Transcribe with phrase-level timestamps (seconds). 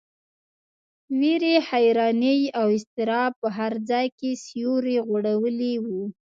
[1.19, 5.85] وېرې، حیرانۍ او اضطراب په هر ځای کې سیوری غوړولی و.